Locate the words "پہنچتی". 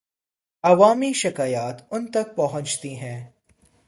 2.35-2.95